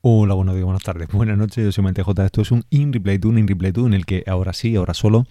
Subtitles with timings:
[0.00, 3.18] Hola, buenos días, buenas tardes, buenas noches, yo soy MTJ, esto es un In Replay
[3.18, 5.26] 2, un In Replay 2 en el que ahora sí, ahora solo,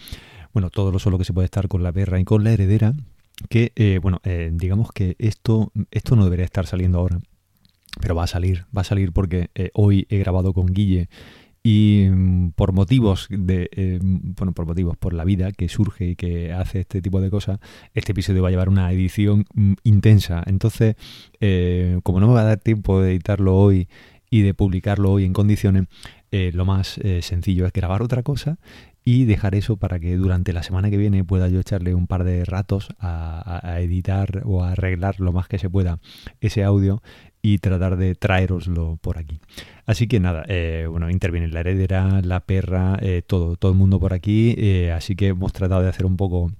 [0.51, 2.93] bueno, todo lo solo que se puede estar con la perra y con la heredera,
[3.48, 7.22] que, eh, bueno, eh, digamos que esto, esto no debería estar saliendo ahora,
[8.02, 11.08] pero va a salir, va a salir porque eh, hoy he grabado con Guille
[11.64, 14.00] y mm, por motivos de
[14.38, 17.60] bueno por motivos por la vida que surge y que hace este tipo de cosas
[17.94, 20.44] este episodio va a llevar una edición mm, intensa.
[20.46, 20.96] Entonces
[22.04, 23.88] como no me va a dar tiempo de editarlo hoy
[24.30, 25.86] y de publicarlo hoy en condiciones
[26.32, 28.57] eh, lo más eh, sencillo es grabar otra cosa
[29.06, 32.25] y dejar eso para que durante la semana que viene pueda yo echarle un par
[32.25, 35.99] de ratos a, editar o a arreglar lo más que se pueda
[36.41, 37.02] ese audio
[37.41, 39.39] y tratar de traeroslo por aquí.
[39.85, 44.11] Así que nada, eh, bueno, interviene la heredera, la perra, todo, todo el mundo por
[44.11, 44.89] aquí.
[44.91, 46.52] así que hemos tratado de hacer un poco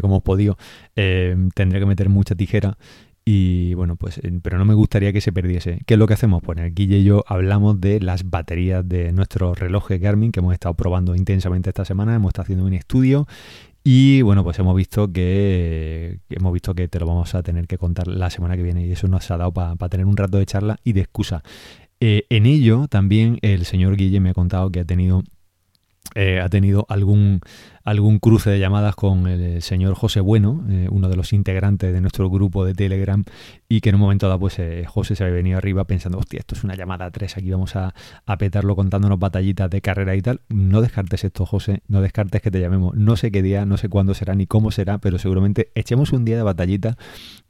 [0.00, 0.56] como hemos podido.
[0.96, 2.76] Eh, tendré que meter mucha tijera.
[3.24, 5.80] Y bueno, pues, eh, pero no me gustaría que se perdiese.
[5.86, 6.42] ¿Qué es lo que hacemos?
[6.42, 10.74] Pues Guille y yo hablamos de las baterías de nuestros relojes Garmin que hemos estado
[10.74, 12.14] probando intensamente esta semana.
[12.14, 13.26] Hemos estado haciendo un estudio
[13.82, 17.66] y bueno, pues hemos visto que, que hemos visto que te lo vamos a tener
[17.66, 20.38] que contar la semana que viene y eso nos ha dado para tener un rato
[20.38, 21.42] de charla y de excusa.
[22.00, 25.22] Eh, en ello también el señor Guille me ha contado que ha tenido
[26.14, 27.40] eh, ha tenido algún,
[27.84, 32.00] algún cruce de llamadas con el señor José Bueno, eh, uno de los integrantes de
[32.00, 33.22] nuestro grupo de Telegram,
[33.68, 36.40] y que en un momento dado, pues eh, José se había venido arriba pensando, hostia,
[36.40, 40.16] esto es una llamada a tres, aquí vamos a, a petarlo contándonos batallitas de carrera
[40.16, 40.40] y tal.
[40.48, 42.96] No descartes esto, José, no descartes que te llamemos.
[42.96, 46.24] No sé qué día, no sé cuándo será ni cómo será, pero seguramente echemos un
[46.24, 46.96] día de batallita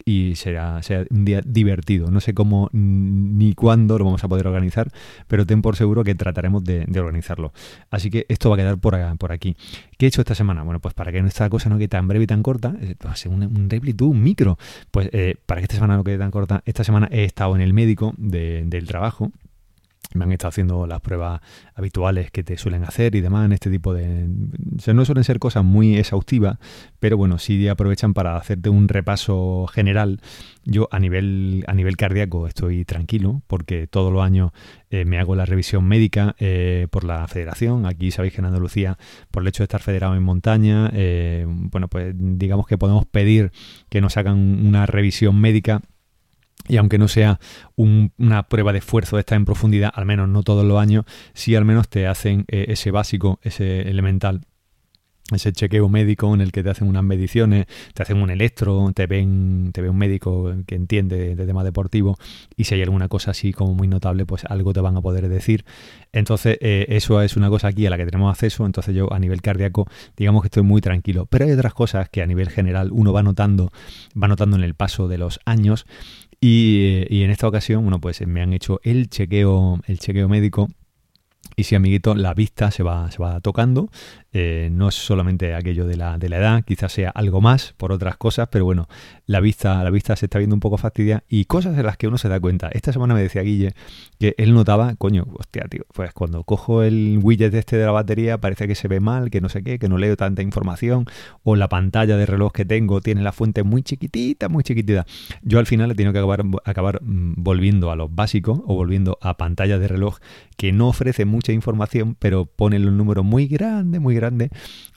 [0.05, 2.11] y será, un día divertido.
[2.11, 4.91] No sé cómo mm, ni cuándo lo vamos a poder organizar,
[5.29, 7.53] pero ten por seguro que trataremos de, organizarlo.
[7.91, 9.57] Así que esto va a quedar por, por aquí.
[9.97, 10.63] ¿Qué he hecho esta semana?
[10.63, 13.15] Bueno, pues para que esta cosa no quede tan breve y tan corta, eh, a
[13.17, 14.59] ser un, un tú, un micro.
[14.91, 17.61] Pues eh, para que esta semana no quede tan corta, esta semana he estado en
[17.63, 19.31] el médico de- del trabajo.
[20.15, 21.41] Me han estado haciendo las pruebas
[21.75, 24.27] habituales que te suelen hacer y demás en este tipo de...
[24.29, 26.59] no suelen ser cosas muy exhaustivas,
[27.01, 30.21] pero bueno, sí aprovechan para hacerte un repaso general.
[30.65, 34.53] Yo a nivel, a nivel cardíaco estoy tranquilo porque todos los años
[34.91, 37.85] eh, me hago la revisión médica eh, por la federación.
[37.85, 38.97] Aquí sabéis que en Andalucía,
[39.33, 43.51] por el hecho de estar federado en montaña, eh, bueno, pues digamos que podemos pedir
[43.89, 45.83] que nos hagan una revisión médica
[46.69, 47.39] y aunque no sea
[47.77, 51.05] un- una prueba de esfuerzo esta en profundidad, al menos no todos los años,
[51.35, 54.43] sí al menos te hacen eh, ese básico, ese elemental,
[55.35, 59.07] ese chequeo médico en el que te hacen unas mediciones, te hacen un electro, te
[59.07, 62.17] ven, te ve un médico que entiende de tema deportivo
[62.57, 65.29] y si hay alguna cosa así como muy notable, pues algo te van a poder
[65.29, 65.65] decir.
[66.13, 69.19] Entonces, eh, eso es una cosa aquí a la que tenemos acceso, entonces yo a
[69.19, 71.27] nivel cardíaco, digamos que estoy muy tranquilo.
[71.27, 73.73] Pero hay otras cosas que a nivel general uno va notando,
[74.21, 75.87] va notando en el paso de los años
[76.41, 80.69] y, eh, en esta ocasión, bueno, pues me han hecho el chequeo, el chequeo médico.
[81.57, 83.89] Y sí, amiguito, la vista se va, se va tocando.
[84.37, 87.93] Eh, no es solamente aquello de la, de la edad, quizás sea algo más por
[87.93, 88.89] otras cosas, pero bueno,
[89.27, 92.09] la vista, la vista se está viendo un poco fastidia y cosas de las que
[92.09, 92.69] uno se da cuenta.
[92.73, 93.75] Esta semana me decía Guille
[94.19, 98.39] que él notaba, coño, hostia, tío, pues cuando cojo el widget este de la batería
[98.39, 101.07] parece que se ve mal, que no sé qué, que no leo tanta información,
[101.45, 105.07] o la pantalla de reloj que tengo tiene la fuente muy chiquitita, muy chiquitita.
[105.43, 109.17] Yo al final he tenido que acabar, acabar mm, volviendo a los básicos o volviendo
[109.21, 110.19] a pantalla de reloj
[110.57, 114.24] que no ofrece mucha información, pero pone los números muy grandes, muy grandes.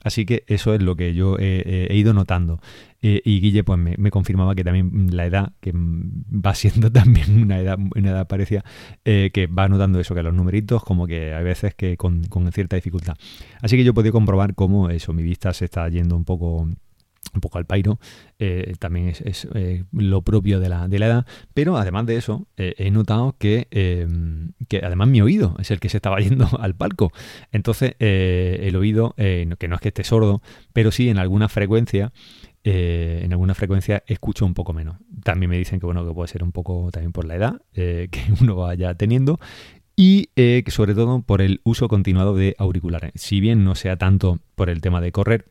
[0.02, 2.60] Así que eso es lo que yo he, ido notando.
[3.00, 6.90] Eh, y Guille pues me, me confirmaba que también la edad, que mm, va siendo
[6.92, 8.64] también una edad, una edad parecida,
[9.04, 12.50] eh, que va notando eso, que los numeritos como que hay veces que con, con
[12.52, 13.16] cierta dificultad.
[13.62, 16.68] Así que yo he podido comprobar cómo eso, mi vista se está yendo un poco
[17.34, 17.98] un poco al pairo,
[18.38, 22.46] eh, también es, eh, lo propio de la, de la edad, pero además de eso
[22.56, 24.06] eh, he notado que, eh,
[24.68, 27.12] que además mi oído es el que se estaba yendo al palco,
[27.52, 32.12] entonces el oído, que no es que esté sordo, pero sí en alguna frecuencia
[32.64, 33.32] en
[34.06, 34.96] escucho un poco menos.
[35.22, 38.10] También me dicen que bueno que puede ser un poco también por la edad que
[38.40, 39.40] uno vaya teniendo
[39.96, 43.12] y que sobre todo por el uso continuado de auriculares.
[43.14, 45.46] Si bien no sea tanto por el tema de correr,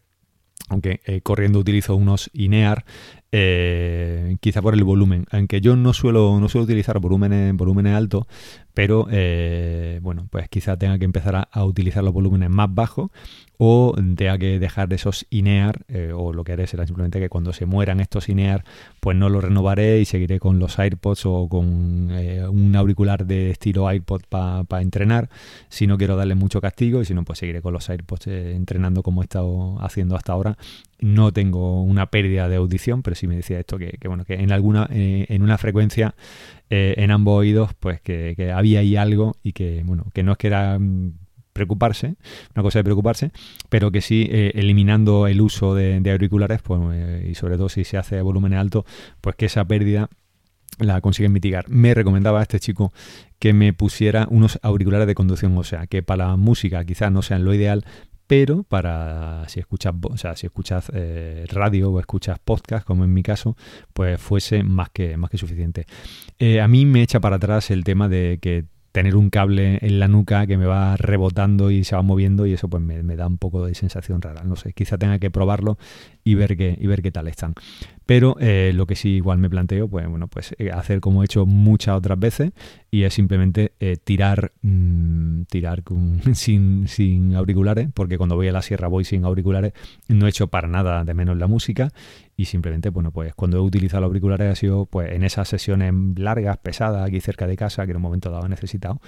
[0.69, 2.86] aunque eh, corriendo utilizo unos INEAR,
[3.33, 8.25] eh, quizá por el volumen, aunque yo no suelo, no suelo utilizar volúmenes, volúmenes altos,
[8.74, 13.12] pero eh, bueno, pues quizá tenga que empezar a, utilizar los volúmenes más bajos
[13.57, 17.51] o tenga que dejar esos INEAR, eh, o lo que haré será simplemente que cuando
[17.51, 18.63] se mueran estos INEAR,
[19.01, 23.91] pues no los renovaré y seguiré con los AirPods o con un auricular de estilo
[23.91, 25.29] iPod para entrenar,
[25.68, 29.03] si no quiero darle mucho castigo y si no, pues seguiré con los AirPods entrenando
[29.03, 30.57] como he estado haciendo hasta ahora.
[30.99, 34.51] No tengo una pérdida de audición, pero sí me decía esto que, bueno, que en
[34.51, 36.15] alguna, eh, en una frecuencia
[36.69, 40.47] en ambos oídos, pues que, había ahí algo y que, bueno, que no es que
[40.47, 41.13] era mm,
[41.53, 42.15] preocuparse,
[42.55, 43.31] una cosa de preocuparse,
[43.69, 46.81] pero que sí, eliminando el uso de, auriculares, pues,
[47.25, 48.85] y sobre todo si se hace a volumen alto,
[49.21, 50.09] pues que esa pérdida
[50.79, 51.67] la consiguen mitigar.
[51.69, 52.93] Me recomendaba a este chico
[53.39, 57.21] que me pusiera unos auriculares de conducción, o sea, que para la música quizás no
[57.21, 57.85] sean lo ideal,
[58.27, 63.13] pero para si escuchas, o sea, si escuchas eh, radio o escuchas podcast, como en
[63.13, 63.56] mi caso,
[63.94, 65.85] pues fuese más que, más que suficiente.
[66.38, 68.65] Eh, a mí me echa para atrás el tema de que
[68.97, 72.53] tener un cable en la nuca que me va rebotando y se va moviendo y
[72.53, 74.44] eso pues me, da un poco de sensación rara.
[74.44, 75.77] No sé, quizá tenga que probarlo
[76.23, 77.53] y ver qué, y ver qué tal están.
[78.07, 81.25] Pero eh, lo que sí igual me planteo, pues bueno, pues eh, hacer como he
[81.25, 82.53] hecho muchas otras veces
[82.89, 85.83] y es simplemente eh, tirar, mm, tirar
[86.33, 89.73] sin, sin auriculares, porque cuando voy a la sierra voy sin auriculares,
[90.07, 91.91] no he hecho para nada de menos la música
[92.39, 95.92] y simplemente, bueno, pues cuando he utilizado los auriculares ha sido pues en esas sesiones
[96.16, 99.01] largas, pesadas, aquí cerca de casa, que en un momento dado he necesitado,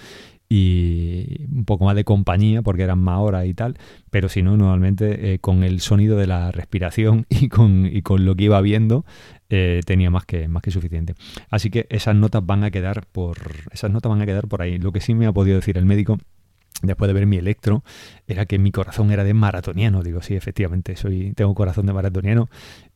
[0.50, 3.78] y un poco más de compañía porque eran más horas y tal,
[4.10, 8.26] pero si no, normalmente eh, con el sonido de la respiración y con, y con
[8.26, 9.06] lo que iba viendo
[9.50, 11.14] eh, tenía más que, más que suficiente.
[11.52, 13.38] Así que esas notas van a quedar por
[13.72, 14.80] esas notas van a quedar por ahí.
[14.80, 16.18] Lo que sí me ha podido decir el médico
[16.82, 17.84] después de ver mi electro,
[18.28, 20.04] era que mi corazón era de maratoniano.
[20.04, 22.50] Digo, sí, efectivamente, soy, tengo corazón de maratoniano.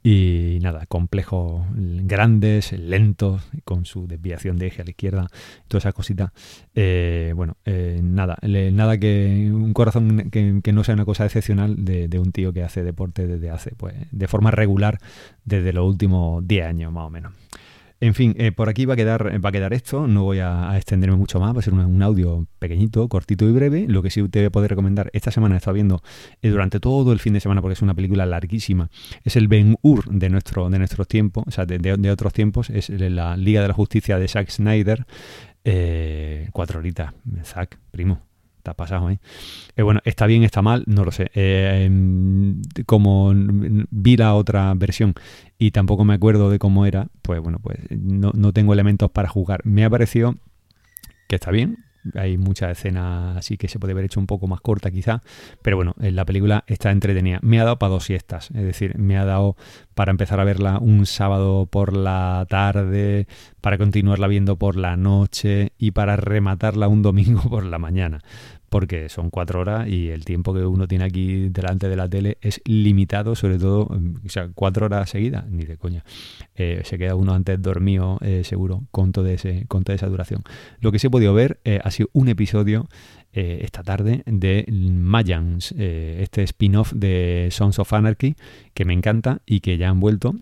[0.06, 5.28] Y nada, complejos grandes, lentos, con su desviación de eje a la izquierda,
[5.70, 6.34] toda esa cosita.
[6.76, 12.10] Eh, bueno, eh, nada, nada que un corazón que, no sea una cosa excepcional de,
[12.10, 15.00] de, un tío que hace deporte desde hace, pues, de forma regular
[15.46, 17.32] desde los últimos 10 años más o menos.
[18.04, 20.76] En fin, eh, por aquí va a, quedar, va a quedar esto, no voy a,
[20.76, 23.86] extenderme mucho más, va a ser un, audio pequeñito, cortito y breve.
[23.88, 26.04] Lo que sí te puedo recomendar, esta semana he estado viendo
[26.42, 28.90] eh, durante todo el fin de semana, porque es una película larguísima,
[29.24, 32.90] es el Ben Hur de, nuestro, de nuestros tiempos, o sea, de, otros tiempos, es
[32.90, 35.06] la Liga de la Justicia de Zack Snyder.
[35.64, 37.14] Eh, cuatro horitas,
[37.46, 38.20] Zack, primo,
[38.64, 39.20] está pasado ahí.
[39.78, 41.30] bueno, está bien, está mal, no lo sé.
[41.34, 45.14] Em, como vi la otra versión
[45.58, 49.28] y tampoco me acuerdo de cómo era, pues bueno, pues no, no tengo elementos para
[49.28, 49.62] jugar.
[49.66, 50.36] Me ha parecido
[51.28, 51.78] que está bien,
[52.16, 55.22] hay muchas escenas así que se puede haber hecho un poco más corta quizá,
[55.62, 57.40] pero bueno, la película está entretenida.
[57.42, 59.58] Me ha dado para dos siestas, es decir, me ha dado
[59.96, 63.28] para empezar a verla un sábado por la tarde,
[63.62, 68.22] para continuarla viendo por la noche y para rematarla un domingo por la mañana
[68.74, 72.40] porque son cuatro horas y el tiempo que uno tiene aquí delante de la tele
[72.42, 76.04] es limitado, sobre todo, o sea, cuatro horas seguidas, ni de coña.
[76.56, 80.42] Eh, se queda uno antes dormido, eh, seguro, con, todo ese, con toda esa duración.
[80.80, 82.90] Lo que sí he podido ver eh, ha sido un episodio
[83.36, 88.36] esta tarde de Mayans, este spin-off de Sons of Anarchy,
[88.76, 90.36] que me encanta y que ya han vuelto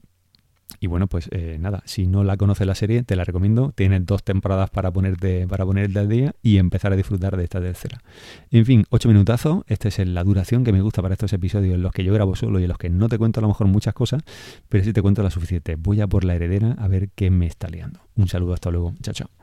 [0.80, 3.72] y bueno, pues eh, nada, si no la conoces la serie, te la recomiendo.
[3.76, 7.62] Tienes dos temporadas para ponerte, para ponerte al día y empezar a disfrutar de esta
[7.62, 8.02] tercera.
[8.50, 9.64] En fin, ocho minutazos.
[9.68, 12.36] Esta es la duración que me gusta para estos episodios en los que yo grabo
[12.36, 14.24] solo y en los que no te cuento a lo mejor muchas cosas,
[14.70, 15.76] pero sí te cuento la suficiente.
[15.76, 18.00] Voy a por la heredera a ver qué me está liando.
[18.16, 18.94] Un saludo, hasta luego.
[19.02, 19.41] Chao, chao.